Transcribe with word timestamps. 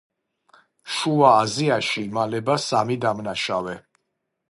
შუა 0.95 1.29
აზიაში 1.43 2.07
იმალება 2.09 2.59
სამი 2.67 3.01
დამნაშავე. 3.07 3.79